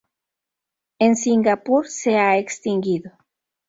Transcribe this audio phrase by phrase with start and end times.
[0.97, 3.11] En Singapur se ha extinguido.